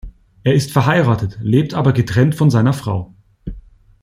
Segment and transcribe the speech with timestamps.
[0.43, 3.13] Er ist verheiratet, lebt aber getrennt von seiner Frau.